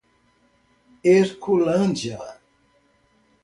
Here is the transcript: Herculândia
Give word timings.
Herculândia 1.05 2.17